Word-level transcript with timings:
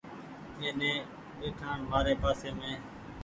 ائيني 0.59 0.91
ٻئيٺآڻ 1.37 1.77
مآري 1.89 2.13
پآسي 2.21 2.49
مينٚ 2.57 2.79